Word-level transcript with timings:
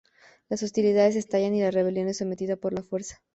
Las 0.49 0.63
hostilidades 0.63 1.15
estallan 1.15 1.53
y 1.53 1.61
la 1.61 1.69
rebelión 1.69 2.07
es 2.07 2.17
sometida 2.17 2.55
por 2.55 2.73
la 2.73 2.81
fuerza. 2.81 3.21